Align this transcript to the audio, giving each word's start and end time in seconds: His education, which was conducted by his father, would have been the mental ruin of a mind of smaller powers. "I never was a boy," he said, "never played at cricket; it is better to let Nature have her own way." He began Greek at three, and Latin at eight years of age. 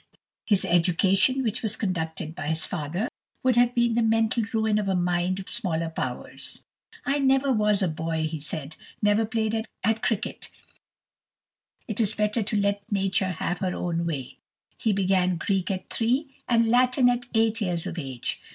His 0.47 0.65
education, 0.65 1.43
which 1.43 1.61
was 1.61 1.77
conducted 1.77 2.33
by 2.33 2.47
his 2.47 2.65
father, 2.65 3.07
would 3.43 3.55
have 3.55 3.75
been 3.75 3.93
the 3.93 4.01
mental 4.01 4.43
ruin 4.51 4.79
of 4.79 4.87
a 4.87 4.95
mind 4.95 5.37
of 5.39 5.47
smaller 5.47 5.91
powers. 5.91 6.63
"I 7.05 7.19
never 7.19 7.51
was 7.53 7.83
a 7.83 7.87
boy," 7.87 8.25
he 8.25 8.39
said, 8.39 8.77
"never 9.03 9.27
played 9.27 9.63
at 9.83 10.01
cricket; 10.01 10.49
it 11.87 11.99
is 11.99 12.15
better 12.15 12.41
to 12.41 12.57
let 12.57 12.81
Nature 12.91 13.33
have 13.33 13.59
her 13.59 13.75
own 13.75 14.07
way." 14.07 14.39
He 14.75 14.91
began 14.91 15.37
Greek 15.37 15.69
at 15.69 15.91
three, 15.91 16.33
and 16.49 16.67
Latin 16.67 17.07
at 17.07 17.27
eight 17.35 17.61
years 17.61 17.85
of 17.85 17.99
age. 17.99 18.41